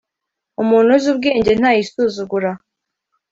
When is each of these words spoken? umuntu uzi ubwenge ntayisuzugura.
umuntu 0.61 0.89
uzi 0.97 1.07
ubwenge 1.13 1.51
ntayisuzugura. 1.59 2.49